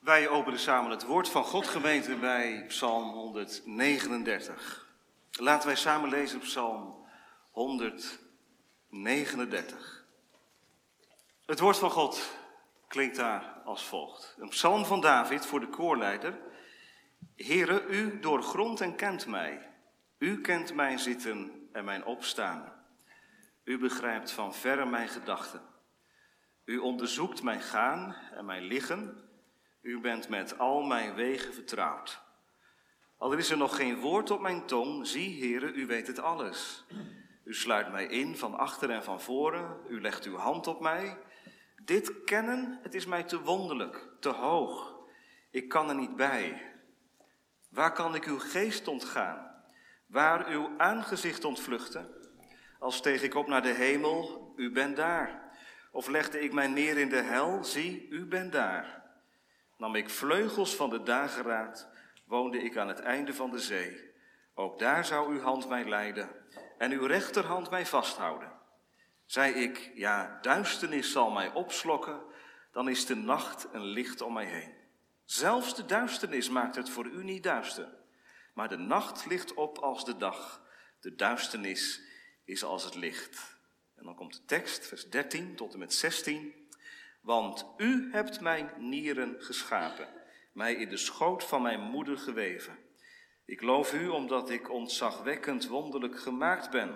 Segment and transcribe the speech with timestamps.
[0.00, 4.88] Wij openen samen het woord van God gemeente bij Psalm 139.
[5.30, 7.06] Laten wij samen lezen Psalm
[7.50, 10.06] 139.
[11.46, 12.38] Het woord van God
[12.88, 14.36] klinkt daar als volgt.
[14.38, 16.38] Een psalm van David voor de koorleider.
[17.36, 19.68] Heere, u doorgrondt en kent mij.
[20.18, 22.72] U kent mijn zitten en mijn opstaan.
[23.64, 25.62] U begrijpt van verre mijn gedachten.
[26.64, 29.29] U onderzoekt mijn gaan en mijn liggen.
[29.82, 32.22] U bent met al mijn wegen vertrouwd.
[33.16, 36.84] Al is er nog geen woord op mijn tong, zie, heren, u weet het alles.
[37.44, 41.18] U sluit mij in van achter en van voren, u legt uw hand op mij.
[41.84, 44.98] Dit kennen, het is mij te wonderlijk, te hoog.
[45.50, 46.72] Ik kan er niet bij.
[47.70, 49.62] Waar kan ik uw geest ontgaan?
[50.06, 52.08] Waar uw aangezicht ontvluchten?
[52.78, 55.52] Als steeg ik op naar de hemel, u bent daar.
[55.92, 58.99] Of legde ik mij neer in de hel, zie, u bent daar.
[59.80, 61.88] Nam ik vleugels van de dageraad,
[62.24, 64.10] woonde ik aan het einde van de zee.
[64.54, 66.30] Ook daar zou uw hand mij leiden
[66.78, 68.52] en uw rechterhand mij vasthouden.
[69.26, 72.20] Zei ik, ja, duisternis zal mij opslokken,
[72.72, 74.74] dan is de nacht een licht om mij heen.
[75.24, 77.88] Zelfs de duisternis maakt het voor u niet duister,
[78.54, 80.62] maar de nacht ligt op als de dag.
[81.00, 82.02] De duisternis
[82.44, 83.56] is als het licht.
[83.96, 86.59] En dan komt de tekst, vers 13 tot en met 16.
[87.20, 90.08] Want u hebt mijn nieren geschapen,
[90.52, 92.78] mij in de schoot van mijn moeder geweven.
[93.44, 96.94] Ik loof u omdat ik ontzagwekkend wonderlijk gemaakt ben.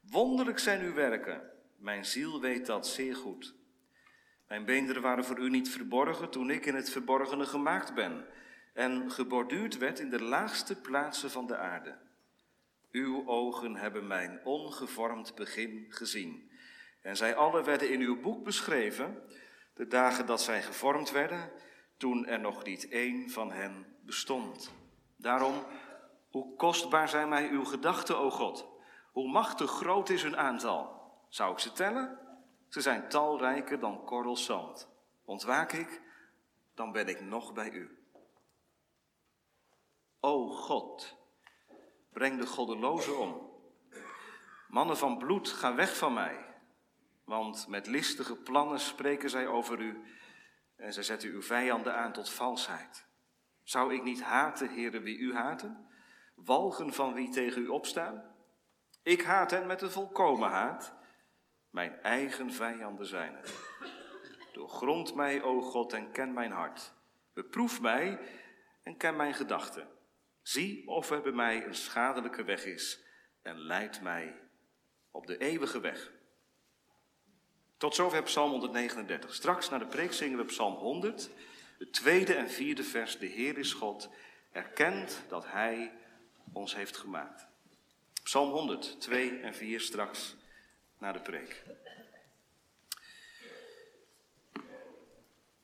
[0.00, 3.54] Wonderlijk zijn uw werken, mijn ziel weet dat zeer goed.
[4.48, 8.26] Mijn beenderen waren voor u niet verborgen toen ik in het verborgene gemaakt ben
[8.74, 11.98] en geborduurd werd in de laagste plaatsen van de aarde.
[12.90, 16.50] Uw ogen hebben mijn ongevormd begin gezien.
[17.02, 19.22] En zij alle werden in uw boek beschreven,
[19.74, 21.50] de dagen dat zij gevormd werden,
[21.96, 24.72] toen er nog niet één van hen bestond.
[25.16, 25.54] Daarom,
[26.30, 28.66] hoe kostbaar zijn mij uw gedachten, o God.
[29.12, 31.02] Hoe machtig groot is hun aantal.
[31.28, 32.18] Zou ik ze tellen?
[32.68, 34.88] Ze zijn talrijker dan korrels zand.
[35.24, 36.02] Ontwaak ik,
[36.74, 37.98] dan ben ik nog bij u.
[40.20, 41.16] O God,
[42.12, 43.50] breng de goddelozen om.
[44.68, 46.53] Mannen van bloed, ga weg van mij.
[47.24, 50.02] Want met listige plannen spreken zij over u
[50.76, 53.06] en zij zetten uw vijanden aan tot valsheid.
[53.62, 55.88] Zou ik niet haten, heren, wie u haten?
[56.34, 58.34] Walgen van wie tegen u opstaan?
[59.02, 60.94] Ik haat hen met een volkomen haat.
[61.70, 63.54] Mijn eigen vijanden zijn het.
[64.52, 66.92] Doorgrond mij, o God, en ken mijn hart.
[67.32, 68.18] Beproef mij
[68.82, 69.88] en ken mijn gedachten.
[70.42, 73.04] Zie of er bij mij een schadelijke weg is
[73.42, 74.40] en leid mij
[75.10, 76.12] op de eeuwige weg.
[77.84, 79.34] Tot zover Psalm 139.
[79.34, 81.30] Straks na de preek zingen we Psalm 100,
[81.78, 83.18] het tweede en vierde vers.
[83.18, 84.08] De Heer is God,
[84.52, 85.92] erkent dat Hij
[86.52, 87.46] ons heeft gemaakt.
[88.22, 90.36] Psalm 100, 2 en 4 straks
[90.98, 91.62] na de preek.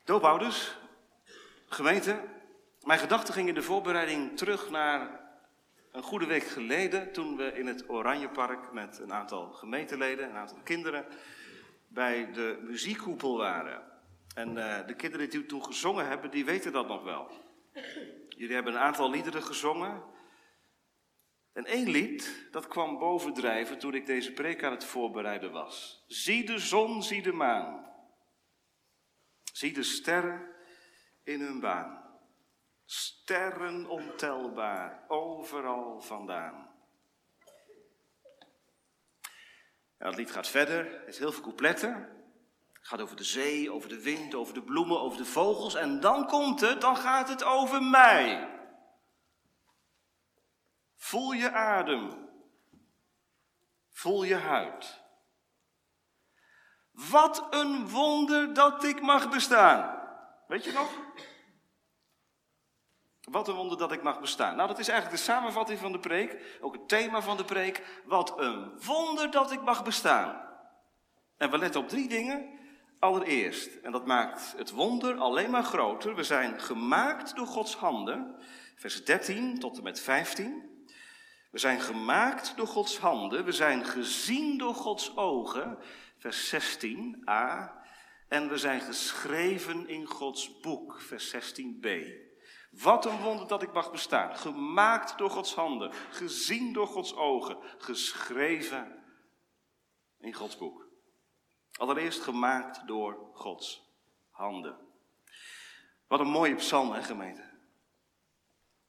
[0.04, 0.76] Doopouders,
[1.68, 2.20] gemeente,
[2.82, 5.20] mijn gedachten gingen in de voorbereiding terug naar
[5.92, 10.58] een goede week geleden, toen we in het Oranjepark met een aantal gemeenteleden, een aantal
[10.64, 11.06] kinderen,
[11.90, 13.82] bij de muziekkoepel waren.
[14.34, 17.30] En uh, de kinderen die toen gezongen hebben, die weten dat nog wel.
[18.28, 20.02] Jullie hebben een aantal liederen gezongen.
[21.52, 26.04] En één lied, dat kwam bovendrijven toen ik deze preek aan het voorbereiden was.
[26.06, 27.92] Zie de zon, zie de maan.
[29.52, 30.54] Zie de sterren
[31.22, 32.18] in hun baan.
[32.84, 36.69] Sterren ontelbaar, overal vandaan.
[40.00, 41.94] En dat lied gaat verder, het is heel veel coupletten.
[42.72, 45.74] Het gaat over de zee, over de wind, over de bloemen, over de vogels.
[45.74, 48.48] En dan komt het, dan gaat het over mij.
[50.96, 52.28] Voel je adem.
[53.90, 55.00] Voel je huid.
[56.90, 60.08] Wat een wonder dat ik mag bestaan.
[60.46, 60.92] Weet je nog?
[63.30, 64.56] Wat een wonder dat ik mag bestaan.
[64.56, 68.02] Nou, dat is eigenlijk de samenvatting van de preek, ook het thema van de preek.
[68.04, 70.48] Wat een wonder dat ik mag bestaan.
[71.36, 72.58] En we letten op drie dingen.
[72.98, 78.34] Allereerst, en dat maakt het wonder alleen maar groter, we zijn gemaakt door Gods handen.
[78.76, 80.68] Vers 13 tot en met 15.
[81.50, 85.78] We zijn gemaakt door Gods handen, we zijn gezien door Gods ogen.
[86.18, 87.70] Vers 16a.
[88.28, 91.88] En we zijn geschreven in Gods boek, vers 16b.
[92.70, 94.36] Wat een wonder dat ik mag bestaan.
[94.36, 99.04] Gemaakt door Gods handen, gezien door Gods ogen, geschreven
[100.18, 100.88] in Gods boek.
[101.72, 103.90] Allereerst gemaakt door Gods
[104.30, 104.78] handen.
[106.06, 107.50] Wat een mooie psalm, hè, gemeente?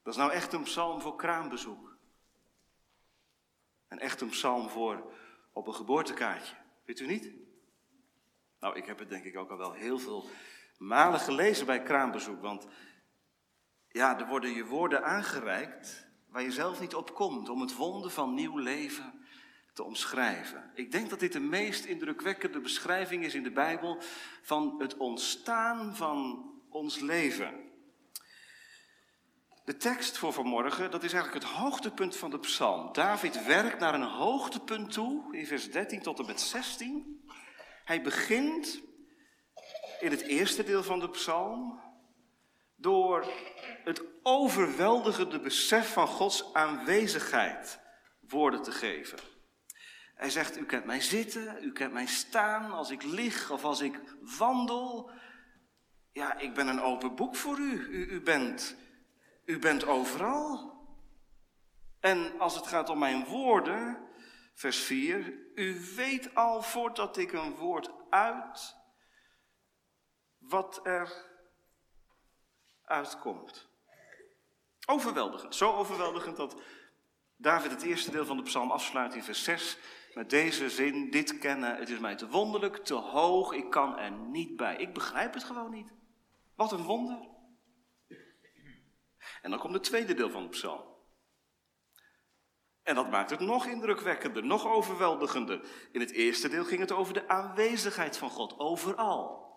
[0.04, 1.98] Dat is nou echt een psalm voor kraambezoek.
[3.88, 5.14] En echt een psalm voor
[5.54, 6.56] op een geboortekaartje.
[6.86, 7.34] Weet u niet?
[8.60, 10.30] Nou, ik heb het denk ik ook al wel heel veel
[10.78, 12.42] malen gelezen bij kraambezoek.
[12.42, 12.68] Want
[13.92, 17.50] ja, er worden je woorden aangereikt waar je zelf niet op komt.
[17.50, 19.26] Om het wonder van nieuw leven
[19.74, 20.72] te omschrijven.
[20.74, 23.98] Ik denk dat dit de meest indrukwekkende beschrijving is in de Bijbel
[24.42, 27.70] van het ontstaan van ons leven.
[29.66, 32.94] De tekst voor vanmorgen, dat is eigenlijk het hoogtepunt van de psalm.
[32.94, 37.26] David werkt naar een hoogtepunt toe, in vers 13 tot en met 16.
[37.84, 38.82] Hij begint
[40.00, 41.80] in het eerste deel van de psalm
[42.82, 43.26] door
[43.84, 47.80] het overweldigende besef van Gods aanwezigheid
[48.20, 49.20] woorden te geven.
[50.16, 53.82] Hij zegt, u kent mij zitten, u kent mij staan, als ik lig of als
[53.82, 54.02] ik
[54.38, 55.12] wandel.
[56.12, 57.88] Ja, ik ben een open boek voor u.
[57.90, 58.76] U, u bent
[59.46, 60.80] u bent overal.
[62.00, 64.08] En als het gaat om mijn woorden,
[64.54, 68.76] vers 4, u weet al voordat ik een woord uit,
[70.38, 71.31] wat er
[72.86, 73.70] uitkomt.
[74.86, 76.62] Overweldigend, zo overweldigend dat
[77.36, 79.78] David het eerste deel van de psalm afsluit in vers 6
[80.14, 84.12] met deze zin, dit kennen, het is mij te wonderlijk, te hoog, ik kan er
[84.12, 84.76] niet bij.
[84.76, 85.94] Ik begrijp het gewoon niet.
[86.56, 87.30] Wat een wonder.
[89.42, 90.90] En dan komt het tweede deel van de psalm.
[92.84, 95.62] En dat maakt het nog indrukwekkender, nog overweldigender.
[95.92, 99.51] In het eerste deel ging het over de aanwezigheid van God, overal.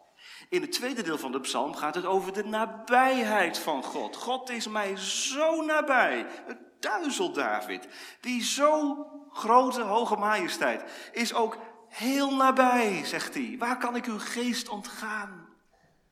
[0.48, 4.16] In het tweede deel van de psalm gaat het over de nabijheid van God.
[4.16, 6.26] God is mij zo nabij.
[6.46, 7.88] Het duizelt David.
[8.20, 8.96] Die zo
[9.32, 13.56] grote, hoge majesteit is ook heel nabij, zegt hij.
[13.58, 15.48] Waar kan ik uw geest ontgaan?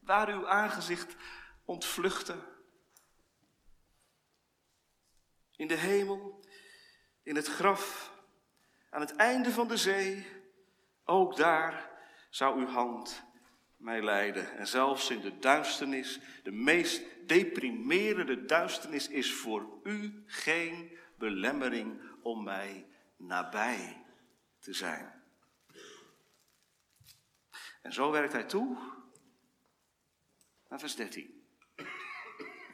[0.00, 1.16] Waar uw aangezicht
[1.64, 2.52] ontvluchten?
[5.62, 6.44] in de hemel,
[7.22, 8.12] in het graf,
[8.90, 10.26] aan het einde van de zee,
[11.04, 11.90] ook daar
[12.30, 13.24] zou uw hand
[13.82, 14.56] mij leiden.
[14.56, 22.44] En zelfs in de duisternis, de meest deprimerende duisternis, is voor u geen belemmering om
[22.44, 22.86] mij
[23.16, 24.04] nabij
[24.58, 25.22] te zijn.
[27.82, 28.76] En zo werkt hij toe
[30.68, 31.46] naar vers 13.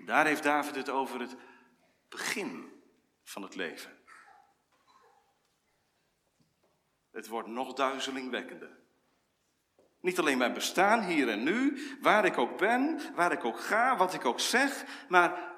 [0.04, 1.36] Daar heeft David het over het
[2.08, 2.82] begin
[3.22, 3.96] van het leven.
[7.10, 8.78] Het wordt nog duizelingwekkender.
[10.00, 13.96] Niet alleen mijn bestaan hier en nu, waar ik ook ben, waar ik ook ga,
[13.96, 15.56] wat ik ook zeg, maar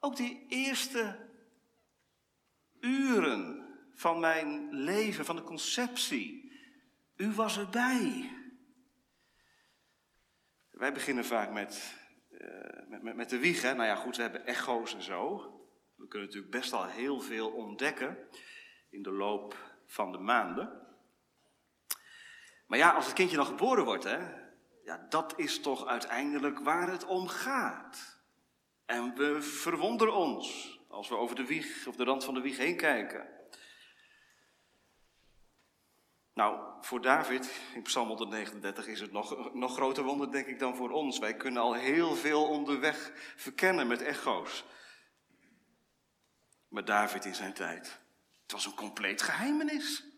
[0.00, 1.30] ook die eerste
[2.80, 6.52] uren van mijn leven, van de conceptie.
[7.16, 8.30] U was erbij.
[10.70, 11.94] Wij beginnen vaak met,
[12.88, 13.62] met, met, met, de wieg.
[13.62, 13.74] Hè?
[13.74, 15.36] Nou ja, goed, we hebben echo's en zo.
[15.96, 18.18] We kunnen natuurlijk best al heel veel ontdekken
[18.90, 19.56] in de loop
[19.86, 20.91] van de maanden.
[22.72, 24.18] Maar ja, als het kindje dan geboren wordt, hè,
[24.84, 28.20] ja, dat is toch uiteindelijk waar het om gaat.
[28.86, 32.56] En we verwonderen ons als we over de wieg, of de rand van de wieg
[32.56, 33.28] heen kijken.
[36.34, 40.76] Nou, voor David in Psalm 139 is het nog, nog groter wonder, denk ik, dan
[40.76, 41.18] voor ons.
[41.18, 44.64] Wij kunnen al heel veel onderweg verkennen met echo's.
[46.68, 47.98] Maar David in zijn tijd,
[48.42, 50.11] het was een compleet geheimenis.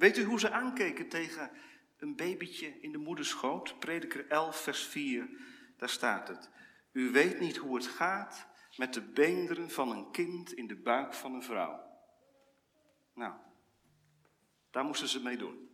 [0.00, 1.50] Weet u hoe ze aankeken tegen
[1.96, 3.78] een babytje in de moederschoot?
[3.78, 5.28] Prediker 11, vers 4,
[5.76, 6.50] daar staat het.
[6.92, 11.14] U weet niet hoe het gaat met de beenderen van een kind in de buik
[11.14, 11.82] van een vrouw.
[13.14, 13.34] Nou,
[14.70, 15.70] daar moesten ze mee doen.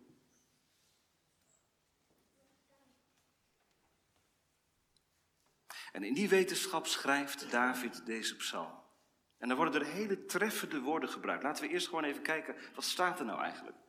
[5.92, 8.82] En in die wetenschap schrijft David deze psalm.
[9.38, 11.42] En dan worden er hele treffende woorden gebruikt.
[11.42, 13.84] Laten we eerst gewoon even kijken, wat staat er nou eigenlijk?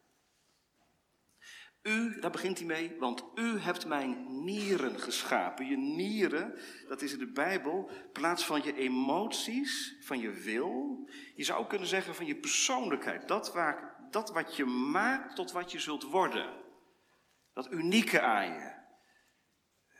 [1.81, 5.65] U, daar begint hij mee, want u hebt mijn nieren geschapen.
[5.65, 11.07] Je nieren, dat is in de Bijbel, plaats van je emoties, van je wil.
[11.35, 13.27] Je zou kunnen zeggen van je persoonlijkheid.
[13.27, 16.65] Dat, waar, dat wat je maakt tot wat je zult worden.
[17.53, 18.75] Dat unieke aan je.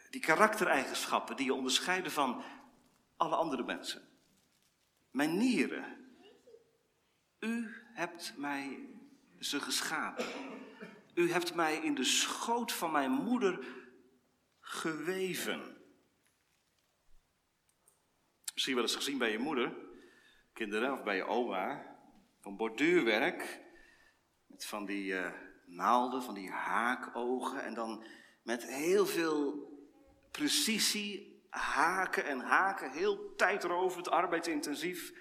[0.09, 2.43] Die karaktereigenschappen die je onderscheiden van
[3.17, 4.01] alle andere mensen.
[5.11, 6.05] Mijn nieren.
[7.39, 8.89] U hebt mij
[9.39, 10.25] ze geschapen.
[11.17, 13.65] U hebt mij in de schoot van mijn moeder
[14.59, 15.77] geweven.
[18.53, 19.75] Misschien wel eens gezien bij je moeder,
[20.53, 21.95] kinderen, of bij je oma,
[22.39, 23.61] van borduurwerk.
[24.45, 25.31] Met van die uh,
[25.65, 27.63] naalden, van die haakogen.
[27.63, 28.03] En dan
[28.43, 29.69] met heel veel
[30.31, 35.13] precisie, haken en haken, heel tijdrovend, arbeidsintensief.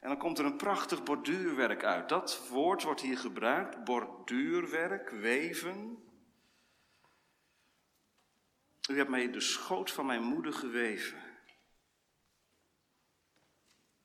[0.00, 2.08] En dan komt er een prachtig borduurwerk uit.
[2.08, 6.02] Dat woord wordt hier gebruikt, borduurwerk, weven.
[8.90, 11.18] U hebt mij de schoot van mijn moeder geweven.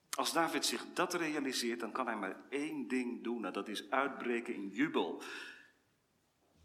[0.10, 3.46] Als David zich dat realiseert, dan kan hij maar één ding doen.
[3.46, 5.22] En dat is uitbreken in jubel.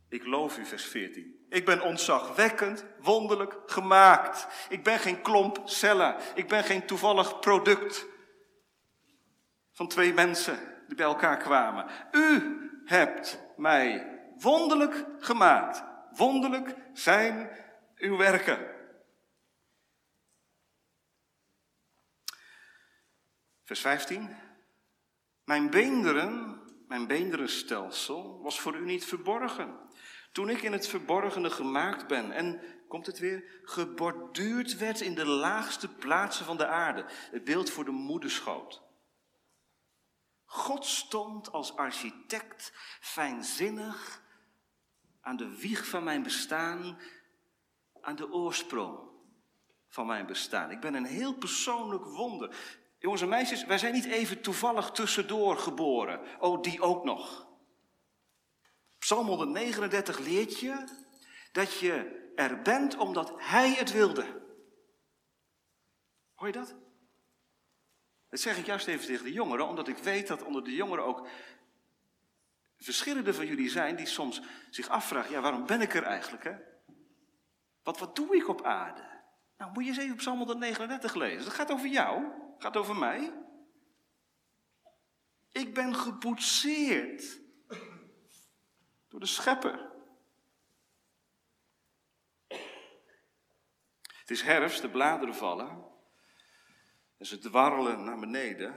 [0.08, 1.46] Ik loof u, vers 14.
[1.48, 4.66] Ik ben ontzagwekkend, wonderlijk gemaakt.
[4.68, 6.16] Ik ben geen klomp cellen.
[6.34, 8.06] Ik ben geen toevallig product
[9.78, 11.86] van twee mensen die bij elkaar kwamen.
[12.12, 15.84] U hebt mij wonderlijk gemaakt.
[16.10, 17.50] Wonderlijk zijn
[17.96, 18.58] uw werken.
[23.64, 24.36] Vers 15.
[25.44, 29.78] Mijn beenderen, mijn beenderenstelsel was voor u niet verborgen.
[30.32, 35.26] Toen ik in het verborgene gemaakt ben en, komt het weer, geborduurd werd in de
[35.26, 37.04] laagste plaatsen van de aarde.
[37.30, 38.86] Het beeld voor de moederschoot.
[40.50, 44.22] God stond als architect fijnzinnig
[45.20, 46.98] aan de wieg van mijn bestaan,
[48.00, 48.98] aan de oorsprong
[49.88, 50.70] van mijn bestaan.
[50.70, 52.56] Ik ben een heel persoonlijk wonder.
[52.98, 56.40] Jongens en meisjes, wij zijn niet even toevallig tussendoor geboren.
[56.40, 57.48] Oh, die ook nog.
[58.98, 60.84] Psalm 139 leert je
[61.52, 64.46] dat je er bent omdat Hij het wilde.
[66.34, 66.87] Hoor je dat?
[68.28, 71.04] Dat zeg ik juist even tegen de jongeren, omdat ik weet dat onder de jongeren
[71.04, 71.28] ook
[72.76, 76.44] verschillende van jullie zijn die soms zich afvragen, ja waarom ben ik er eigenlijk?
[76.44, 76.54] Hè?
[77.82, 79.06] Wat, wat doe ik op aarde?
[79.56, 81.44] Nou, moet je eens even Psalm 139 lezen.
[81.44, 83.32] Dat gaat over jou, dat gaat over mij.
[85.52, 87.40] Ik ben geboetseerd
[89.08, 89.90] door de schepper.
[94.28, 95.87] Het is herfst, de bladeren vallen.
[97.18, 98.74] En ze dwarrelen naar beneden.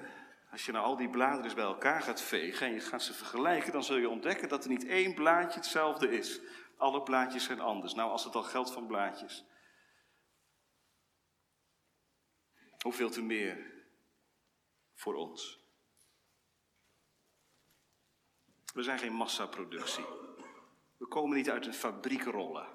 [0.52, 3.72] Als je nou al die bladeren bij elkaar gaat vegen en je gaat ze vergelijken,
[3.72, 6.40] dan zul je ontdekken dat er niet één blaadje hetzelfde is.
[6.78, 7.94] Alle blaadjes zijn anders.
[7.94, 9.46] Nou, als het al geldt van blaadjes.
[12.82, 13.72] Hoeveel te meer
[14.94, 15.60] voor ons.
[18.74, 20.06] We zijn geen massaproductie.
[20.98, 22.68] We komen niet uit een fabriek rollen.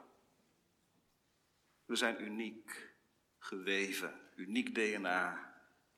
[1.85, 2.95] We zijn uniek
[3.39, 5.56] geweven, uniek DNA.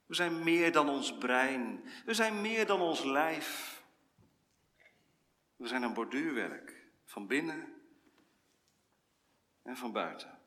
[0.09, 1.85] We zijn meer dan ons brein.
[2.05, 3.83] We zijn meer dan ons lijf.
[5.57, 7.75] We zijn een borduurwerk van binnen
[9.63, 10.39] en van buiten.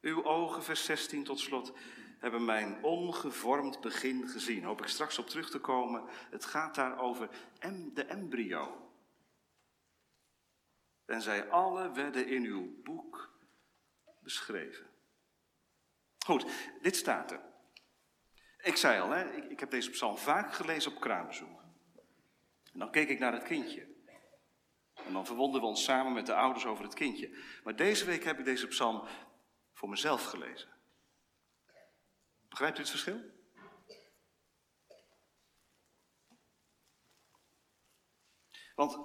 [0.00, 1.72] Uw ogen, vers 16 tot slot,
[2.18, 4.64] hebben mijn ongevormd begin gezien.
[4.64, 6.04] Hoop ik straks op terug te komen.
[6.30, 7.28] Het gaat daar over
[7.94, 8.90] de embryo.
[11.04, 13.38] En zij alle werden in uw boek
[14.20, 14.86] beschreven.
[16.18, 16.46] Goed,
[16.80, 17.53] dit staat er.
[18.64, 21.62] Ik zei al, hè, ik, ik heb deze psalm vaak gelezen op kraambezoek.
[22.72, 23.92] En dan keek ik naar het kindje.
[24.94, 27.38] En dan verwonden we ons samen met de ouders over het kindje.
[27.64, 29.08] Maar deze week heb ik deze psalm
[29.72, 30.68] voor mezelf gelezen.
[32.48, 33.20] Begrijpt u het verschil?
[38.74, 38.98] Want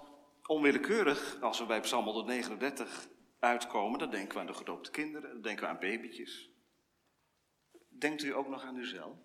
[0.45, 5.41] onwillekeurig, als we bij Psalm 139 uitkomen, dan denken we aan de gedoopte kinderen, dan
[5.41, 6.49] denken we aan babytjes.
[7.89, 9.17] Denkt u ook nog aan uzelf?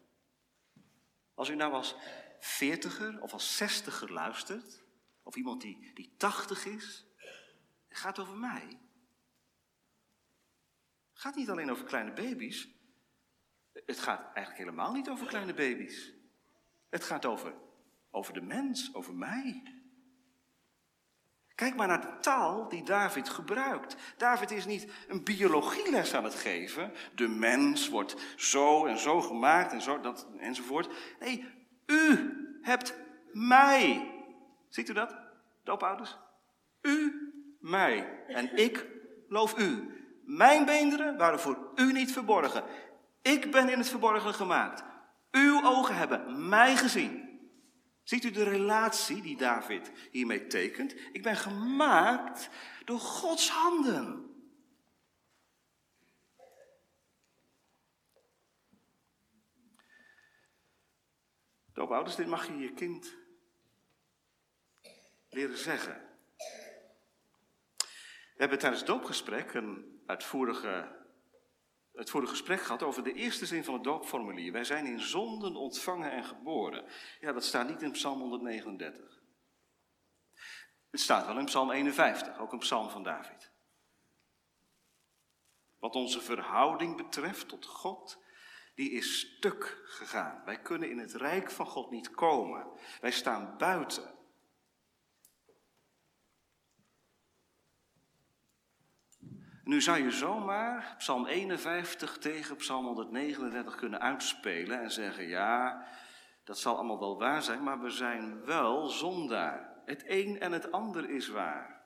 [1.34, 1.94] Als u nou als
[2.38, 4.84] veertiger of als zestiger luistert,
[5.22, 7.06] of iemand die, die tachtig is,
[7.88, 8.78] het gaat over mij.
[11.12, 12.68] Het gaat niet alleen over kleine baby's.
[13.72, 16.12] Het gaat eigenlijk helemaal niet over kleine baby's.
[16.88, 17.54] Het gaat over,
[18.10, 19.62] over de mens, over mij.
[21.64, 23.96] Kijk maar naar de taal die David gebruikt.
[24.16, 26.92] David is niet een biologieles aan het geven.
[27.14, 30.88] De mens wordt zo en zo gemaakt en zo, dat, enzovoort.
[31.20, 31.44] Nee,
[31.86, 32.94] u hebt
[33.32, 34.10] mij.
[34.68, 35.16] Ziet u dat,
[35.62, 36.18] doopouders?
[36.82, 37.12] U,
[37.60, 38.24] mij.
[38.26, 38.86] En ik
[39.28, 39.90] loof u.
[40.24, 42.64] Mijn beenderen waren voor u niet verborgen.
[43.22, 44.84] Ik ben in het verborgen gemaakt.
[45.30, 47.23] Uw ogen hebben mij gezien.
[48.04, 50.94] Ziet u de relatie die David hiermee tekent?
[51.12, 52.48] Ik ben gemaakt
[52.84, 54.28] door Gods handen.
[61.72, 63.14] Doopouders, dit mag je je kind
[65.28, 66.02] leren zeggen.
[68.34, 71.03] We hebben tijdens het doopgesprek een uitvoerige
[71.94, 74.52] het vorige gesprek gehad over de eerste zin van het doopformulier.
[74.52, 76.84] Wij zijn in zonden ontvangen en geboren.
[77.20, 79.22] Ja, dat staat niet in Psalm 139.
[80.90, 83.52] Het staat wel in Psalm 51, ook een psalm van David.
[85.78, 88.22] Wat onze verhouding betreft tot God,
[88.74, 90.42] die is stuk gegaan.
[90.44, 92.66] Wij kunnen in het rijk van God niet komen.
[93.00, 94.14] Wij staan buiten.
[99.64, 105.86] Nu zou je zomaar Psalm 51 tegen Psalm 139 kunnen uitspelen en zeggen: ja,
[106.44, 109.82] dat zal allemaal wel waar zijn, maar we zijn wel zondaar.
[109.84, 111.82] Het een en het ander is waar.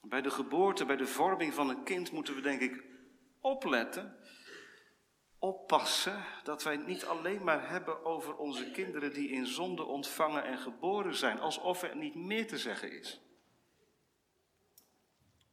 [0.00, 2.84] Bij de geboorte, bij de vorming van een kind moeten we denk ik
[3.40, 4.16] opletten,
[5.38, 10.44] oppassen dat wij het niet alleen maar hebben over onze kinderen die in zonde ontvangen
[10.44, 13.27] en geboren zijn, alsof er niet meer te zeggen is.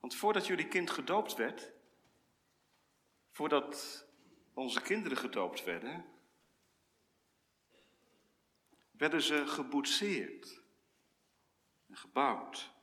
[0.05, 1.71] Want voordat jullie kind gedoopt werd,
[3.31, 4.05] voordat
[4.53, 6.05] onze kinderen gedoopt werden,
[8.91, 10.61] werden ze geboetseerd
[11.87, 12.73] en gebouwd.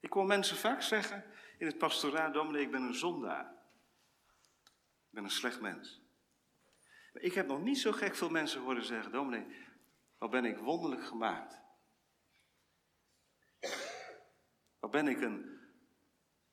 [0.00, 1.24] Ik hoor mensen vaak zeggen
[1.58, 3.54] in het pastoraat, dominee, ik ben een zondaar.
[4.64, 6.00] Ik ben een slecht mens.
[7.12, 9.46] Maar ik heb nog niet zo gek veel mensen horen zeggen, dominee,
[10.18, 11.60] wat ben ik wonderlijk gemaakt.
[14.92, 15.60] Ben ik een,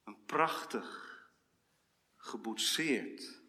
[0.04, 1.08] een prachtig,
[2.16, 3.42] geboetseerd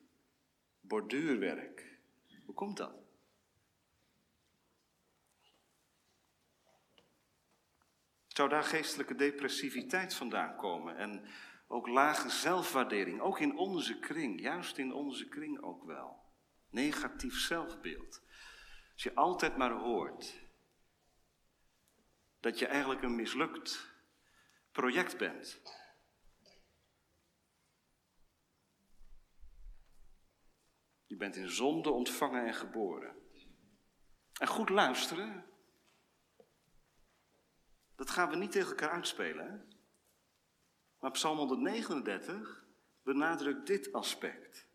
[0.81, 1.99] borduurwerk.
[2.45, 2.95] Hoe komt dat?
[8.27, 10.97] Zou daar geestelijke depressiviteit vandaan komen?
[10.97, 11.29] En
[11.67, 16.23] ook lage zelfwaardering, ook in onze kring, juist in onze kring ook wel.
[16.71, 18.23] Negatief zelfbeeld.
[18.93, 20.41] Als je altijd maar hoort
[22.41, 23.99] dat je eigenlijk een mislukt
[24.81, 25.61] project bent.
[31.07, 33.17] Je bent in zonde ontvangen en geboren.
[34.33, 35.45] En goed luisteren,
[37.95, 39.51] dat gaan we niet tegen elkaar uitspelen.
[39.51, 39.77] Hè?
[40.99, 42.65] Maar Psalm 139
[43.03, 44.67] benadrukt dit aspect.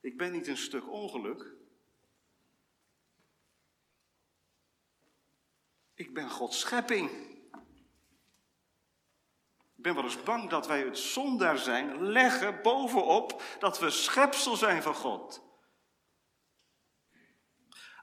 [0.00, 1.54] Ik ben niet een stuk ongeluk.
[5.94, 7.33] Ik ben Gods schepping.
[9.84, 14.82] Ben wel eens bang dat wij het zondaar zijn leggen bovenop dat we schepsel zijn
[14.82, 15.42] van God.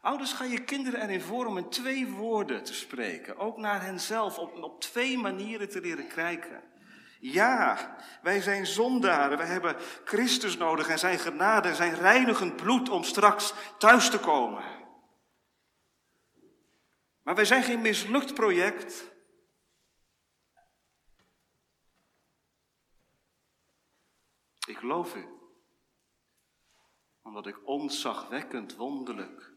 [0.01, 3.37] Ouders, ga je kinderen erin voor om in twee woorden te spreken.
[3.37, 6.63] Ook naar henzelf, op, op twee manieren te leren kijken.
[7.19, 9.37] Ja, wij zijn zondaren.
[9.37, 14.19] Wij hebben Christus nodig en zijn genade en zijn reinigend bloed om straks thuis te
[14.19, 14.63] komen.
[17.23, 19.10] Maar wij zijn geen mislukt project.
[24.67, 25.27] Ik geloof u,
[27.23, 29.51] omdat ik onzagwekkend wonderlijk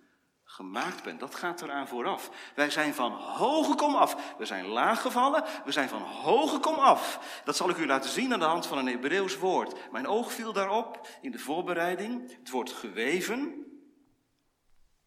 [0.45, 1.21] gemaakt bent.
[1.21, 2.53] Dat gaat eraan vooraf.
[2.55, 4.35] Wij zijn van hoge kom af.
[4.39, 7.41] We zijn laag gevallen, we zijn van hoge kom af.
[7.45, 9.91] Dat zal ik u laten zien aan de hand van een Hebreeuws woord.
[9.91, 12.37] Mijn oog viel daarop in de voorbereiding.
[12.39, 13.65] Het woord geweven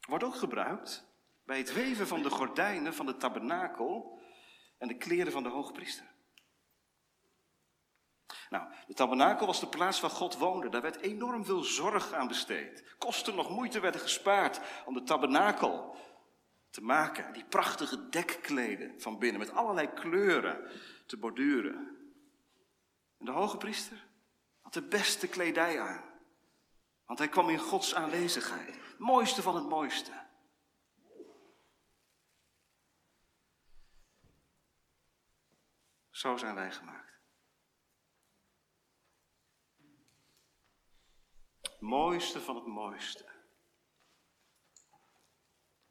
[0.07, 1.05] wordt ook gebruikt
[1.45, 4.19] bij het weven van de gordijnen van de tabernakel
[4.77, 6.05] en de kleren van de hoogpriester.
[8.49, 10.69] Nou, de tabernakel was de plaats waar God woonde.
[10.69, 12.95] Daar werd enorm veel zorg aan besteed.
[12.97, 15.95] Kosten nog moeite werden gespaard om de tabernakel
[16.69, 17.33] te maken.
[17.33, 20.71] Die prachtige dekkleden van binnen met allerlei kleuren
[21.05, 21.97] te borduren.
[23.17, 24.07] En de hoge priester
[24.62, 26.03] had de beste kledij aan.
[27.05, 28.75] Want hij kwam in Gods aanwezigheid.
[28.75, 30.12] Het mooiste van het mooiste.
[36.10, 37.07] Zo zijn wij gemaakt.
[41.79, 43.25] Mooiste van het mooiste.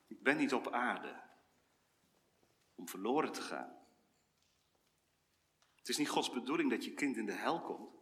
[0.06, 1.22] Ik ben niet op aarde
[2.74, 3.76] om verloren te gaan.
[5.74, 7.94] Het is niet Gods bedoeling dat je kind in de hel komt.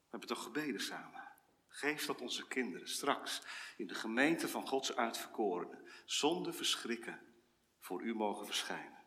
[0.00, 1.28] We hebben toch gebeden samen.
[1.68, 3.42] Geef dat onze kinderen straks
[3.76, 7.34] in de gemeente van Gods uitverkorenen zonder verschrikken
[7.80, 8.97] voor u mogen verschijnen.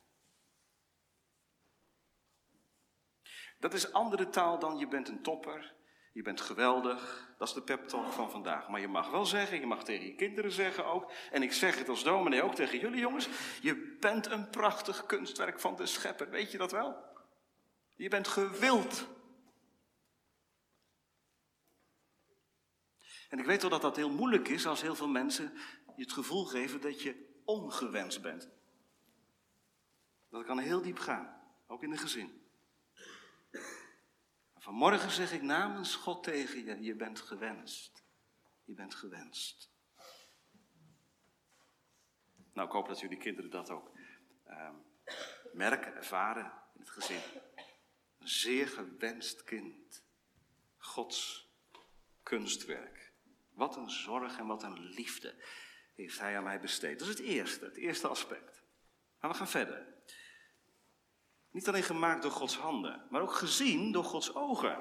[3.61, 5.73] Dat is andere taal dan je bent een topper,
[6.13, 7.29] je bent geweldig.
[7.37, 8.69] Dat is de pep talk van vandaag.
[8.69, 11.11] Maar je mag wel zeggen, je mag tegen je kinderen zeggen ook.
[11.31, 13.29] En ik zeg het als dominee ook tegen jullie jongens.
[13.61, 16.29] Je bent een prachtig kunstwerk van de schepper.
[16.29, 16.95] Weet je dat wel?
[17.95, 19.07] Je bent gewild.
[23.29, 25.53] En ik weet wel dat dat heel moeilijk is als heel veel mensen
[25.95, 28.49] je het gevoel geven dat je ongewenst bent.
[30.29, 32.40] Dat kan heel diep gaan, ook in een gezin.
[34.61, 38.03] Vanmorgen zeg ik namens God tegen je, je bent gewenst.
[38.63, 39.71] Je bent gewenst.
[42.53, 43.91] Nou, ik hoop dat jullie kinderen dat ook
[44.47, 44.69] uh,
[45.53, 47.21] merken, ervaren in het gezin.
[48.19, 50.03] Een zeer gewenst kind.
[50.77, 51.49] Gods
[52.23, 53.13] kunstwerk.
[53.53, 55.43] Wat een zorg en wat een liefde
[55.95, 56.99] heeft hij aan mij besteed.
[56.99, 58.63] Dat is het eerste, het eerste aspect.
[59.19, 59.87] Maar we gaan verder.
[61.51, 64.77] Niet alleen gemaakt door Gods handen, maar ook gezien door Gods ogen.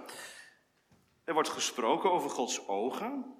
[1.24, 3.34] Er wordt gesproken over Gods ogen.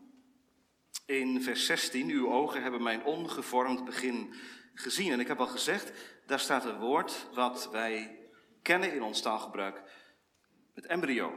[1.06, 4.34] In vers 16, uw ogen hebben mijn ongevormd begin
[4.74, 5.12] gezien.
[5.12, 5.92] En ik heb al gezegd,
[6.26, 8.18] daar staat een woord wat wij
[8.62, 9.82] kennen in ons taalgebruik.
[10.74, 11.30] Het embryo,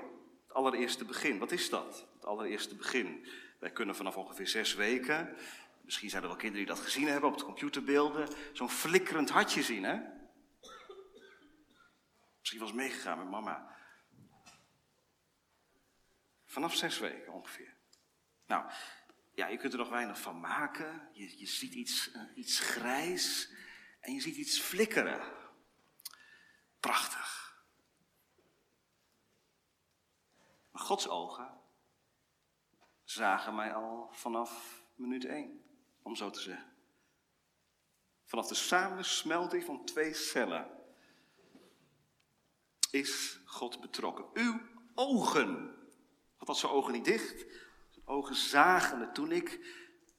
[0.47, 1.39] het allereerste begin.
[1.39, 2.07] Wat is dat?
[2.13, 3.27] Het allereerste begin.
[3.59, 5.35] Wij kunnen vanaf ongeveer zes weken,
[5.81, 9.63] misschien zijn er wel kinderen die dat gezien hebben op de computerbeelden, zo'n flikkerend hartje
[9.63, 9.99] zien, hè?
[12.43, 13.75] Misschien was meegegaan met mama.
[16.45, 17.77] Vanaf zes weken ongeveer.
[18.45, 18.71] Nou,
[19.31, 21.09] ja, je kunt er nog weinig van maken.
[21.13, 23.53] Je, je ziet iets, uh, iets grijs
[23.99, 25.33] en je ziet iets flikkeren.
[26.79, 27.61] Prachtig.
[30.71, 31.61] Maar Gods ogen
[33.03, 35.65] zagen mij al vanaf minuut één,
[36.01, 36.75] om zo te zeggen.
[38.23, 40.82] Vanaf de samensmelting van twee cellen
[42.93, 44.25] is God betrokken.
[44.33, 44.61] Uw
[44.95, 45.75] ogen.
[46.37, 47.45] Had zijn ogen niet dicht.
[47.89, 49.59] Zijn ogen zagen me toen ik,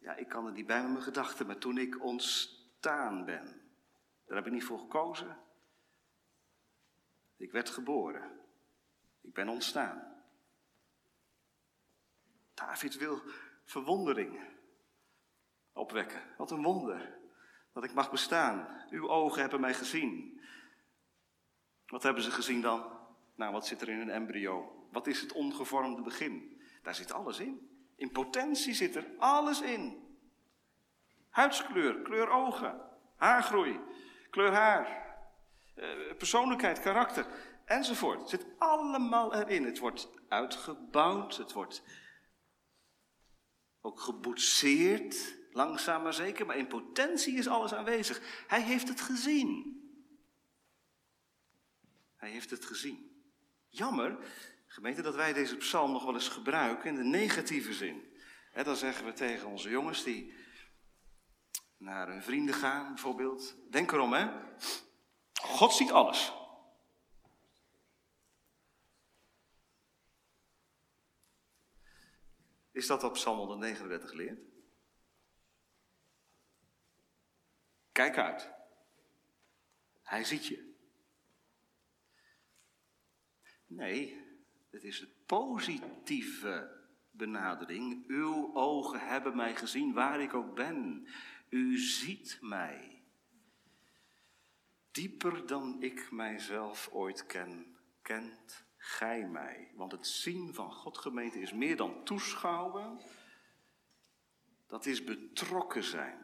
[0.01, 3.45] ja, ik kan er niet bij met mijn gedachten, maar toen ik ontstaan ben.
[4.27, 5.39] Daar heb ik niet voor gekozen.
[7.37, 8.41] Ik werd geboren.
[9.21, 10.23] Ik ben ontstaan.
[12.55, 13.23] David wil
[13.65, 14.41] verwondering
[15.73, 16.23] opwekken.
[16.37, 17.19] Wat een wonder
[17.73, 18.85] dat ik mag bestaan.
[18.91, 20.34] Uw ogen hebben mij gezien.
[21.95, 22.85] Wat hebben ze gezien dan?
[23.35, 24.87] Nou, wat zit er in een embryo?
[24.91, 26.61] Wat is het ongevormde begin?
[26.83, 27.69] Daar zit alles in.
[27.97, 30.03] In potentie zit er alles in.
[31.29, 32.81] Huidskleur, kleur ogen,
[33.17, 33.81] haargroei,
[34.31, 35.17] kleur haar,
[35.75, 37.27] eh, persoonlijkheid, karakter
[37.65, 38.21] enzovoort.
[38.21, 39.65] Het zit allemaal erin.
[39.65, 41.83] Het wordt uitgebouwd, het wordt
[43.81, 48.45] ook geboetseerd, langzaam maar zeker, maar in potentie is alles aanwezig.
[48.47, 49.83] Hij heeft het gezien.
[52.25, 53.25] Hij heeft het gezien.
[53.69, 54.19] Jammer,
[54.67, 58.19] gemeente, dat wij deze psalm nog wel eens gebruiken in de negatieve zin.
[58.53, 60.35] dan zeggen we tegen onze jongens die
[61.77, 63.57] naar hun vrienden gaan, bijvoorbeeld.
[63.71, 64.31] Denk erom, hè.
[65.33, 66.33] God ziet alles.
[72.71, 74.41] Is dat wat Psalm 139 leert?
[77.93, 78.51] Kijk uit.
[80.03, 80.74] Hij ziet je.
[83.77, 84.25] Nee,
[84.71, 88.05] het is de positieve benadering.
[88.07, 91.07] Uw ogen hebben mij gezien waar ik ook ben.
[91.49, 93.03] U ziet mij.
[94.91, 99.73] Dieper dan ik mijzelf ooit ken, kent gij mij.
[99.75, 103.01] Want het zien van God gemeente is meer dan toeschouwen.
[104.67, 106.19] Dat is betrokken zijn.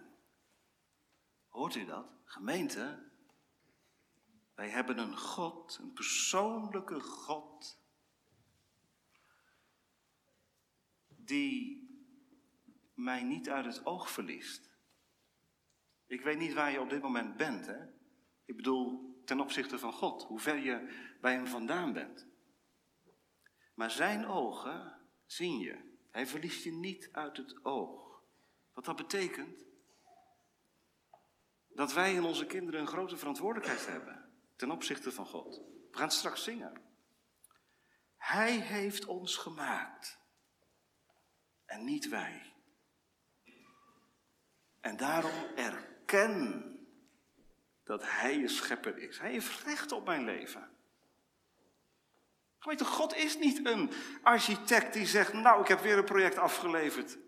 [1.49, 2.07] Hoort u dat?
[2.25, 3.10] Gemeente,
[4.61, 7.83] wij hebben een God, een persoonlijke God,
[11.09, 11.89] die
[12.95, 14.71] mij niet uit het oog verliest.
[16.07, 17.87] Ik weet niet waar je op dit moment bent, hè?
[18.45, 22.27] Ik bedoel, ten opzichte van God, hoe ver je bij hem vandaan bent.
[23.75, 25.97] Maar zijn ogen zien je.
[26.11, 28.23] Hij verliest je niet uit het oog.
[28.73, 29.65] Wat dat betekent?
[31.69, 34.20] Dat wij en onze kinderen een grote verantwoordelijkheid hebben
[34.61, 35.57] ten opzichte van God.
[35.91, 36.83] We gaan straks zingen.
[38.17, 40.19] Hij heeft ons gemaakt
[41.65, 42.53] en niet wij.
[44.81, 46.65] En daarom erken
[47.85, 49.19] dat Hij je schepper is.
[49.19, 50.71] Hij heeft recht op mijn leven.
[52.59, 53.93] Weet God is niet een
[54.23, 57.19] architect die zegt, nou, ik heb weer een project afgeleverd.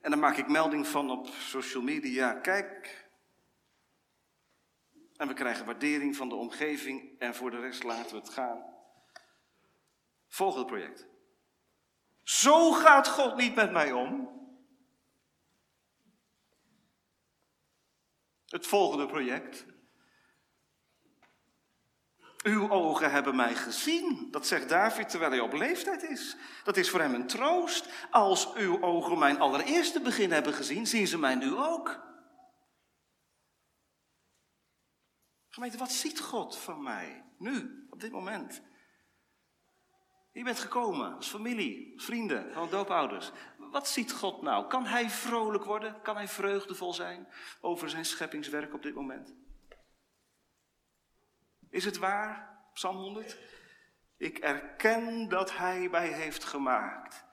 [0.00, 3.09] En dan maak ik melding van op social media, kijk.
[5.20, 8.64] En we krijgen waardering van de omgeving en voor de rest laten we het gaan.
[10.28, 11.06] Volgende project.
[12.22, 14.28] Zo gaat God niet met mij om.
[18.46, 19.66] Het volgende project.
[22.42, 24.28] Uw ogen hebben mij gezien.
[24.30, 26.36] Dat zegt David terwijl hij op leeftijd is.
[26.64, 27.88] Dat is voor hem een troost.
[28.10, 32.09] Als uw ogen mijn allereerste begin hebben gezien, zien ze mij nu ook.
[35.50, 38.62] Gemeente, wat ziet God van mij nu, op dit moment?
[40.32, 43.30] Je bent gekomen als familie, als vrienden, van doopouders.
[43.58, 44.68] Wat ziet God nou?
[44.68, 46.02] Kan hij vrolijk worden?
[46.02, 47.28] Kan hij vreugdevol zijn
[47.60, 49.34] over zijn scheppingswerk op dit moment?
[51.70, 53.38] Is het waar, Psalm 100?
[54.16, 57.24] Ik erken dat Hij mij heeft gemaakt.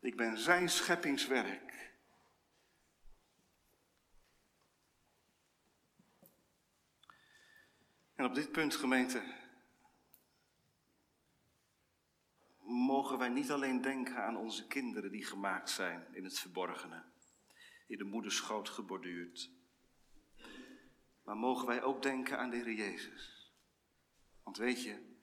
[0.00, 1.67] Ik ben Zijn scheppingswerk.
[8.18, 9.22] En op dit punt, gemeente,
[12.60, 17.04] mogen wij niet alleen denken aan onze kinderen die gemaakt zijn in het verborgene,
[17.86, 19.50] in de moederschoot geborduurd,
[21.22, 23.52] maar mogen wij ook denken aan de Heer Jezus.
[24.42, 25.16] Want weet je,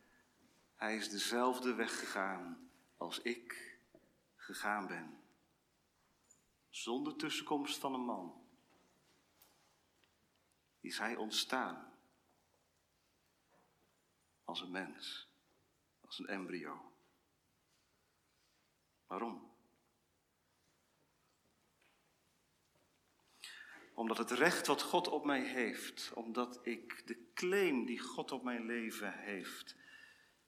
[0.75, 3.79] Hij is dezelfde weg gegaan als ik
[4.35, 5.23] gegaan ben.
[6.69, 8.47] Zonder tussenkomst van een man
[10.79, 11.93] is Hij ontstaan
[14.45, 15.29] als een mens,
[16.01, 16.93] als een embryo.
[19.07, 19.53] Waarom?
[23.93, 28.43] Omdat het recht wat God op mij heeft, omdat ik de claim die God op
[28.43, 29.75] mijn leven heeft,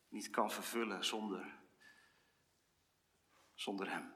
[0.08, 1.60] niet kan vervullen zonder,
[3.54, 4.16] zonder Hem.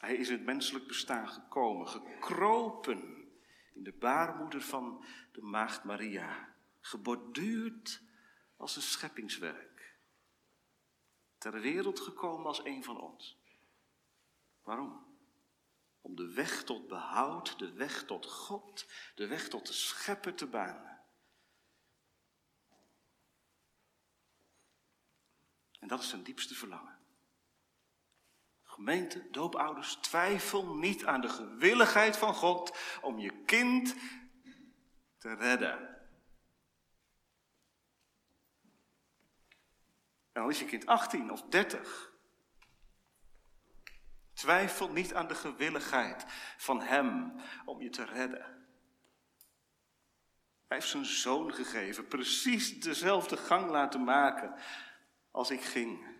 [0.00, 3.15] Hij is in het menselijk bestaan gekomen, gekropen
[3.76, 8.02] in de baarmoeder van de maagd Maria, geborduurd
[8.56, 9.96] als een scheppingswerk,
[11.38, 13.38] ter wereld gekomen als een van ons.
[14.62, 15.04] Waarom?
[16.00, 20.46] Om de weg tot behoud, de weg tot God, de weg tot de schepper te
[20.46, 21.00] banen.
[25.78, 26.95] En dat is zijn diepste verlangen.
[28.76, 33.94] Gemeente, doopouders, twijfel niet aan de gewilligheid van God om je kind
[35.18, 35.78] te redden.
[40.32, 42.12] En dan is je kind 18 of 30.
[44.32, 46.24] Twijfel niet aan de gewilligheid
[46.56, 48.44] van Hem om je te redden.
[50.66, 54.54] Hij heeft zijn zoon gegeven, precies dezelfde gang laten maken
[55.30, 56.15] als ik ging.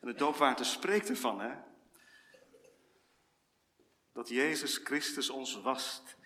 [0.00, 1.54] En het doopwater spreekt ervan, hè?
[4.12, 6.16] Dat Jezus Christus ons wast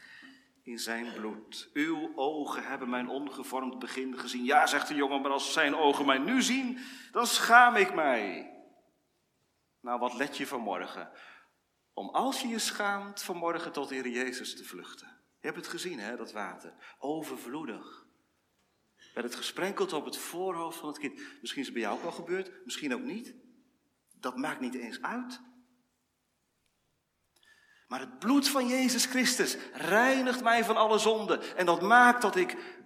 [0.62, 1.70] in zijn bloed.
[1.72, 4.44] Uw ogen hebben mijn ongevormd begin gezien.
[4.44, 6.78] Ja, zegt de jongen, maar als zijn ogen mij nu zien,
[7.12, 8.50] dan schaam ik mij.
[9.80, 11.10] Nou, wat let je vanmorgen?
[11.92, 15.06] Om als je je schaamt vanmorgen tot de Heer Jezus te vluchten.
[15.40, 16.74] Je hebt het gezien, hè, dat water.
[16.98, 18.06] Overvloedig.
[19.14, 21.20] Werd het gesprenkeld op het voorhoofd van het kind.
[21.40, 23.34] Misschien is het bij jou ook wel gebeurd, misschien ook niet.
[24.22, 25.40] Dat maakt niet eens uit.
[27.88, 31.54] Maar het bloed van Jezus Christus reinigt mij van alle zonde.
[31.54, 32.80] En dat maakt dat ik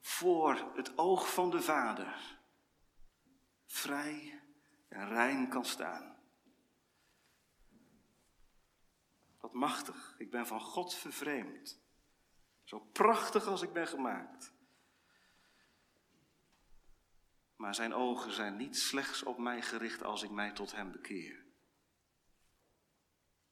[0.00, 2.38] voor het oog van de Vader
[3.66, 4.42] vrij
[4.88, 6.16] en rein kan staan.
[9.40, 10.14] Wat machtig.
[10.18, 11.80] Ik ben van God vervreemd.
[12.64, 14.52] Zo prachtig als ik ben gemaakt.
[17.58, 21.44] Maar zijn ogen zijn niet slechts op mij gericht als ik mij tot hem bekeer.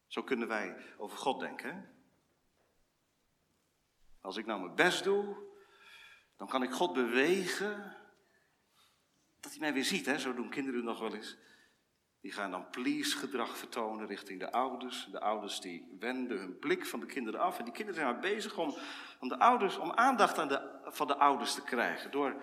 [0.07, 1.95] Zo kunnen wij over God denken.
[4.21, 5.37] Als ik nou mijn best doe,
[6.37, 7.97] dan kan ik God bewegen
[9.41, 10.07] dat hij mij weer ziet.
[10.07, 10.19] Hè?
[10.19, 11.37] Zo doen kinderen nog wel eens.
[12.21, 15.09] Die gaan dan please gedrag vertonen richting de ouders.
[15.11, 17.59] De ouders die wenden hun blik van de kinderen af.
[17.59, 18.75] En die kinderen zijn maar bezig om,
[19.29, 22.11] de ouders, om aandacht aan de, van de ouders te krijgen.
[22.11, 22.43] Door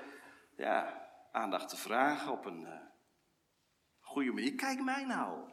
[0.56, 1.02] ja,
[1.33, 2.79] aandacht te vragen op een uh,
[3.99, 4.55] goede manier.
[4.55, 5.51] Kijk mij nou.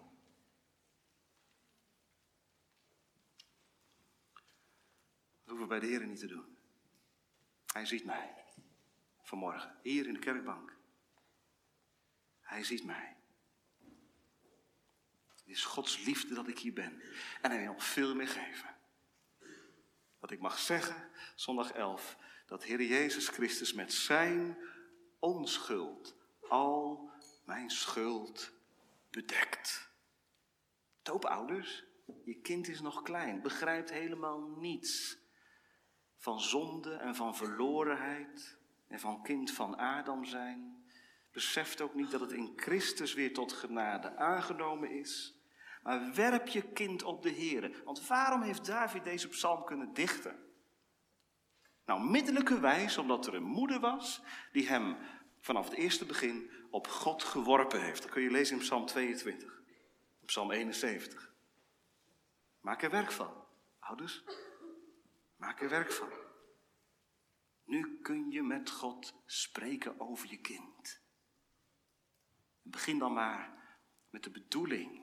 [5.45, 6.57] Dat hoeven we bij de Heer niet te doen.
[7.67, 8.45] Hij ziet mij.
[9.23, 10.77] Vanmorgen, hier in de kerkbank.
[12.41, 13.17] Hij ziet mij.
[15.29, 17.03] Het is Gods liefde dat ik hier ben.
[17.41, 18.77] En hij wil nog veel meer geven.
[20.19, 22.17] Dat ik mag zeggen, zondag 11,
[22.47, 24.59] dat Heer Jezus Christus met zijn
[25.21, 26.17] onschuld
[26.49, 27.11] al
[27.45, 28.53] mijn schuld
[29.11, 29.91] bedekt.
[31.03, 31.85] Toopouders,
[32.25, 35.19] je kind is nog klein, begrijpt helemaal niets
[36.17, 40.85] van zonde en van verlorenheid en van kind van Adam zijn.
[41.33, 45.41] Beseft ook niet dat het in Christus weer tot genade aangenomen is.
[45.83, 47.83] Maar werp je kind op de Heer.
[47.85, 50.50] Want waarom heeft David deze psalm kunnen dichten?
[51.91, 54.23] Nou, middelijke wijs omdat er een moeder was
[54.53, 54.97] die hem
[55.41, 58.03] vanaf het eerste begin op God geworpen heeft.
[58.03, 59.63] Dat kun je lezen in Psalm 22,
[60.25, 61.33] Psalm 71.
[62.61, 63.45] Maak er werk van,
[63.79, 64.25] ouders.
[65.37, 66.09] Maak er werk van.
[67.65, 71.01] Nu kun je met God spreken over je kind.
[72.63, 73.53] Begin dan maar
[74.11, 75.03] met de bedoeling.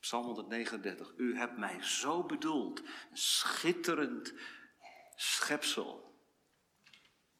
[0.00, 1.12] Psalm 139.
[1.16, 2.80] U hebt mij zo bedoeld.
[2.80, 4.34] Een schitterend
[5.20, 6.16] schepsel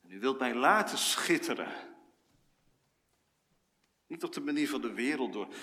[0.03, 1.97] En u wilt mij laten schitteren.
[4.07, 5.55] Niet op de manier van de wereld door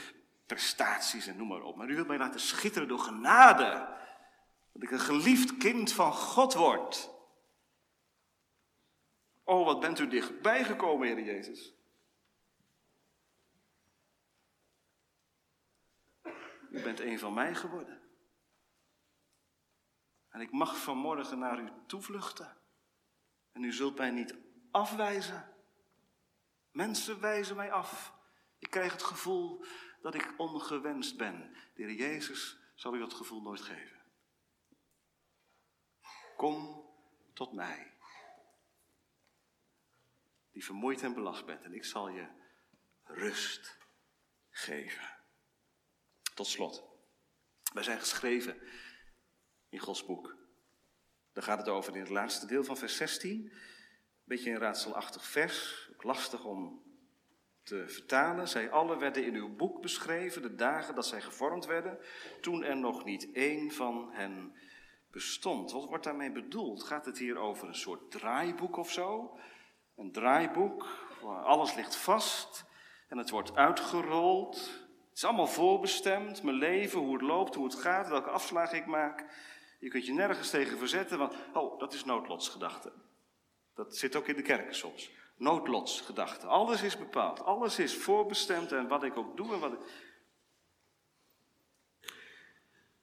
[0.46, 1.76] prestaties en noem maar op.
[1.76, 3.98] Maar u wilt mij laten schitteren door genade.
[4.74, 7.10] Dat ik een geliefd kind van God word.
[9.44, 11.74] Oh, wat bent u dichtbij gekomen, Heer Jezus.
[16.72, 18.05] U bent een van mij geworden.
[20.36, 22.58] En ik mag vanmorgen naar u toevluchten.
[23.52, 24.36] En u zult mij niet
[24.72, 25.54] afwijzen.
[26.72, 28.14] Mensen wijzen mij af.
[28.60, 29.66] Ik krijg het gevoel
[30.02, 31.56] dat ik ongewenst ben.
[31.76, 34.02] De Jezus zal u dat gevoel nooit geven.
[36.38, 36.86] Kom
[37.34, 37.94] tot mij,
[40.52, 42.28] die vermoeid en belast bent, en ik zal je
[43.04, 43.78] rust
[44.50, 45.10] geven.
[46.34, 46.84] Tot slot,
[47.74, 48.62] wij zijn geschreven
[49.76, 50.36] in Gods boek.
[51.34, 53.32] Daar gaat het over in het laatste deel van vers 16.
[53.32, 53.52] Een
[54.24, 56.84] beetje een raadselachtig vers, ook lastig om
[57.64, 58.48] te vertalen.
[58.48, 62.00] Zij alle werden in uw boek beschreven, de dagen dat zij gevormd werden,
[62.42, 64.56] toen er nog niet één van hen
[65.12, 65.72] bestond.
[65.72, 66.84] Wat wordt daarmee bedoeld?
[66.84, 69.38] Gaat het hier over een soort draaiboek of zo?
[69.96, 70.88] Een draaiboek,
[71.24, 72.66] alles ligt vast
[73.08, 74.56] en het wordt uitgerold.
[75.10, 78.86] Het is allemaal voorbestemd, mijn leven, hoe het loopt, hoe het gaat, welke afslagen ik
[78.86, 79.26] maak.
[79.86, 82.94] Je kunt je nergens tegen verzetten, want, oh, dat is noodlotsgedachte.
[83.74, 85.12] Dat zit ook in de kerken soms.
[85.36, 86.48] Noodlotsgedachte.
[86.48, 89.80] Alles is bepaald, alles is voorbestemd en wat ik ook doe en wat ik...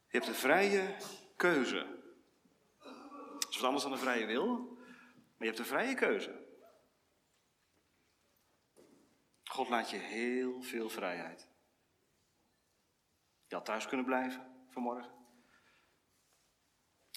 [0.07, 0.97] Je hebt een vrije
[1.37, 1.87] keuze.
[3.39, 6.47] Dat is wat anders dan een vrije wil, maar je hebt een vrije keuze.
[9.45, 11.49] God laat je heel veel vrijheid.
[13.47, 15.22] Je had thuis kunnen blijven vanmorgen.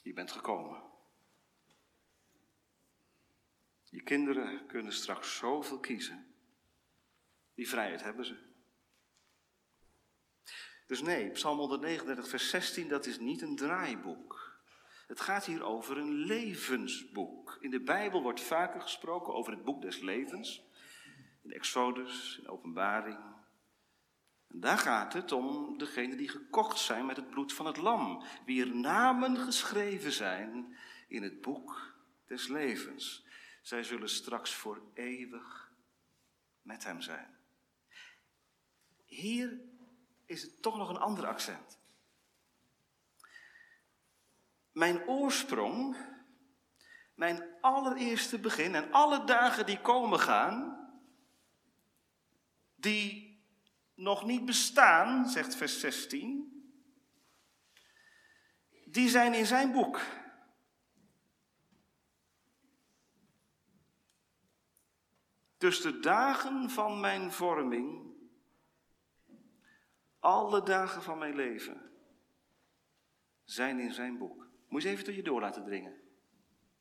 [0.05, 0.83] Je bent gekomen.
[3.83, 6.35] Je kinderen kunnen straks zoveel kiezen.
[7.53, 8.37] Die vrijheid hebben ze.
[10.87, 14.59] Dus nee, Psalm 139, vers 16, dat is niet een draaiboek.
[15.07, 17.57] Het gaat hier over een levensboek.
[17.59, 20.63] In de Bijbel wordt vaker gesproken over het boek des levens.
[21.41, 23.34] In Exodus, in Openbaring.
[24.47, 28.23] Daar gaat het om degenen die gekocht zijn met het bloed van het lam.
[28.45, 30.77] Wie er namen geschreven zijn
[31.07, 33.25] in het boek des levens.
[33.61, 35.71] Zij zullen straks voor eeuwig
[36.61, 37.37] met hem zijn.
[39.05, 39.59] Hier
[40.25, 41.79] is het toch nog een ander accent.
[44.71, 45.97] Mijn oorsprong,
[47.13, 50.79] mijn allereerste begin en alle dagen die komen gaan,
[52.75, 53.24] die
[53.95, 56.53] nog niet bestaan, zegt vers 16,
[58.85, 60.01] die zijn in zijn boek.
[65.57, 68.15] Dus de dagen van mijn vorming,
[70.19, 71.91] alle dagen van mijn leven,
[73.43, 74.47] zijn in zijn boek.
[74.67, 76.01] Moet je even tot je door laten dringen.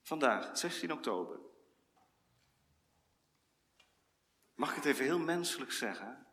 [0.03, 1.41] Vandaag, 16 oktober.
[4.55, 6.24] Mag ik het even heel menselijk zeggen?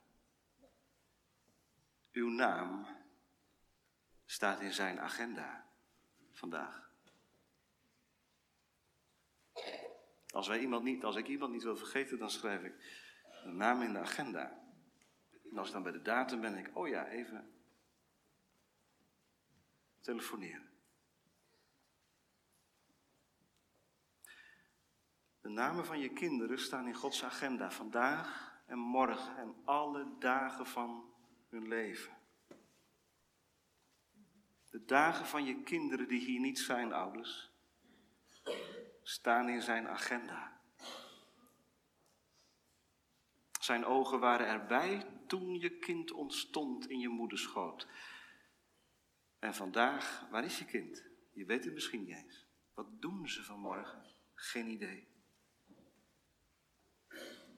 [2.11, 2.85] Uw naam
[4.25, 5.67] staat in zijn agenda
[6.31, 6.91] vandaag.
[10.27, 12.75] Als, wij iemand niet, als ik iemand niet wil vergeten, dan schrijf ik
[13.43, 14.59] de naam in de agenda.
[15.51, 17.53] En als ik dan bij de datum ben, denk ik, oh ja, even
[19.99, 20.69] telefoneren.
[25.41, 30.65] De namen van je kinderen staan in Gods agenda vandaag en morgen en alle dagen
[30.65, 31.10] van
[31.51, 32.17] hun leven.
[34.69, 37.51] De dagen van je kinderen die hier niet zijn, ouders,
[39.03, 40.59] staan in zijn agenda.
[43.59, 47.87] Zijn ogen waren erbij toen je kind ontstond in je moederschoot.
[49.39, 51.03] En vandaag, waar is je kind?
[51.31, 52.45] Je weet het misschien niet eens.
[52.73, 54.05] Wat doen ze vanmorgen?
[54.33, 55.07] Geen idee.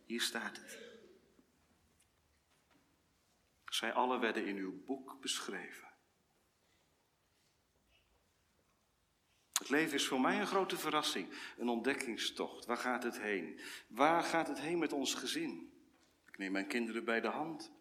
[0.05, 0.92] Hier staat het.
[3.73, 5.87] Zij alle werden in uw boek beschreven.
[9.53, 12.65] Het leven is voor mij een grote verrassing, een ontdekkingstocht.
[12.65, 13.59] Waar gaat het heen?
[13.87, 15.73] Waar gaat het heen met ons gezin?
[16.27, 17.71] Ik neem mijn kinderen bij de hand.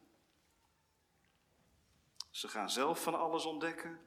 [2.30, 4.00] Ze gaan zelf van alles ontdekken.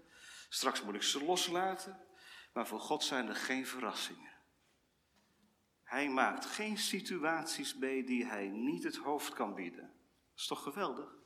[0.50, 2.06] Straks moet ik ze loslaten.
[2.54, 4.34] Maar voor God zijn er geen verrassingen.
[5.84, 9.88] Hij maakt geen situaties mee die hij niet het hoofd kan bieden.
[10.32, 11.24] Dat is toch geweldig?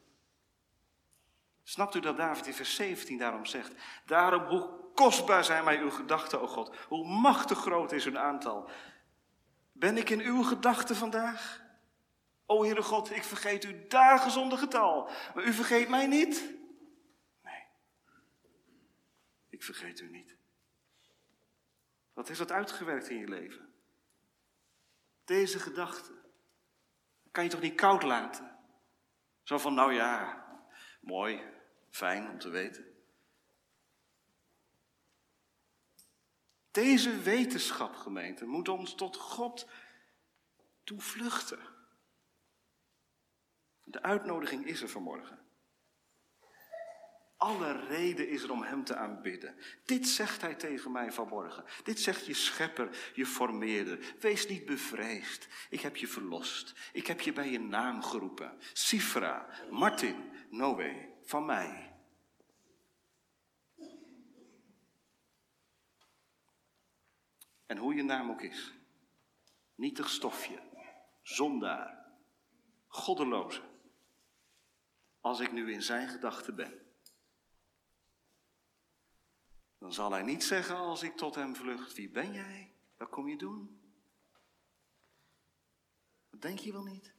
[1.70, 3.74] Snapt u dat David in vers 17 daarom zegt?
[4.05, 6.76] Daarom, hoe kostbaar zijn mij uw gedachten, o God.
[6.88, 8.70] Hoe machtig groot is hun aantal.
[9.72, 11.63] Ben ik in uw gedachten vandaag?
[12.45, 16.43] O Heere God, ik vergeet u dagen zonder getal, maar u vergeet mij niet.
[17.43, 17.65] Nee,
[19.49, 20.36] ik vergeet u niet.
[22.13, 23.74] Wat heeft dat uitgewerkt in je leven?
[25.26, 26.11] Deze gedachte
[27.32, 28.57] kan je toch niet koud laten?
[29.43, 30.45] Zo van, nou ja,
[31.01, 31.57] mooi,
[31.99, 32.85] fijn om te weten.
[36.71, 39.67] Deze wetenschap, gemeente, moet ons tot God
[40.83, 41.59] toevluchten.
[43.83, 45.39] De uitnodiging is er vanmorgen.
[47.37, 49.55] Alle reden is er om Hem te aanbidden.
[49.85, 51.65] Dit zegt Hij tegen mij vanmorgen.
[51.83, 54.15] Dit zegt je schepper, je formeerder.
[54.19, 55.47] Wees niet bevreesd.
[55.69, 56.73] Ik heb je verlost.
[56.93, 58.57] Ik heb je bij je naam geroepen.
[58.73, 61.88] Sifra, Martin, Noé, van mij.
[67.70, 68.74] En hoe je naam ook is.
[69.76, 70.59] Nietig stofje,
[71.22, 72.05] zondaar,
[72.88, 73.61] goddeloze.
[75.22, 76.89] Als ik nu in zijn gedachten ben
[79.80, 82.74] dan zal hij niet zeggen als ik tot hem vlucht, wie ben jij?
[82.97, 83.82] Wat kom je doen?
[86.30, 87.13] Dat denk je wel niet?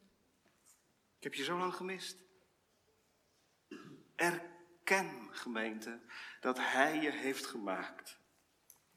[1.17, 2.19] Ik heb je zo lang gemist.
[4.15, 6.01] Erken, gemeente,
[6.41, 8.19] dat hij je heeft gemaakt.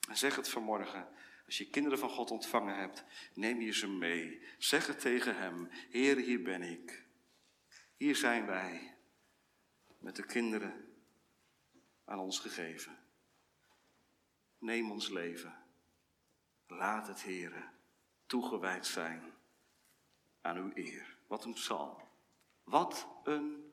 [0.10, 1.08] En zeg het vanmorgen.
[1.46, 4.42] Als je kinderen van God ontvangen hebt, neem je ze mee.
[4.58, 5.68] Zeg het tegen hem.
[5.72, 7.06] Heer, hier ben ik.
[7.98, 8.96] Hier zijn wij.
[9.98, 10.94] Met de kinderen
[12.06, 12.98] aan ons gegeven.
[14.58, 15.56] Neem ons leven.
[16.68, 17.70] Laat het, Heere,
[18.26, 19.34] toegewijd zijn
[20.42, 21.18] aan uw eer.
[21.28, 21.98] Wat een psalm.
[22.64, 23.72] Wat een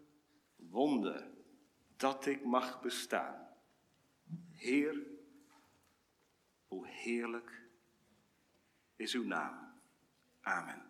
[0.57, 1.31] wonder
[1.97, 3.49] dat ik mag bestaan.
[4.53, 5.07] Heer,
[6.66, 7.59] hoe heerlijk
[9.01, 9.57] is uw naam.
[10.44, 10.89] Amen.